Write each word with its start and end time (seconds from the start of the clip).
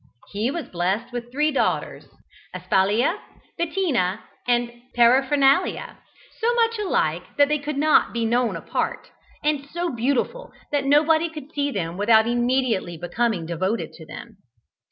He 0.31 0.49
was 0.49 0.67
blessed 0.67 1.13
with 1.13 1.31
three 1.31 1.51
daughters, 1.51 2.07
Asphalia, 2.55 3.19
Bettina, 3.55 4.21
and 4.47 4.71
Paraphernalia, 4.95 5.95
so 6.39 6.55
much 6.55 6.79
alike 6.79 7.21
that 7.37 7.49
they 7.49 7.59
could 7.59 7.77
not 7.77 8.11
be 8.11 8.25
known 8.25 8.55
apart, 8.55 9.11
and 9.43 9.63
so 9.69 9.91
beautiful 9.93 10.53
that 10.71 10.85
nobody 10.85 11.29
could 11.29 11.51
see 11.51 11.69
them 11.69 11.97
without 11.97 12.25
immediately 12.25 12.97
becoming 12.97 13.45
devoted 13.45 13.93
to 13.93 14.05
them. 14.07 14.37